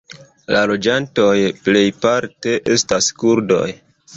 [0.55, 1.35] La loĝantoj
[1.67, 3.65] plejparte estas kurdoj.